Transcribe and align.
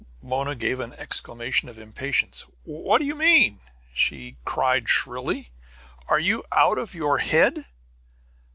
Mona 0.23 0.55
gave 0.55 0.79
an 0.79 0.93
exclamation 0.93 1.69
of 1.69 1.77
impatience. 1.77 2.47
"What 2.63 2.97
do 2.97 3.05
you 3.05 3.13
mean?" 3.13 3.59
she 3.93 4.37
cried 4.45 4.89
shrilly. 4.89 5.51
"Are 6.07 6.17
you 6.19 6.43
out 6.51 6.79
of 6.79 6.95
your 6.95 7.19
head?" 7.19 7.65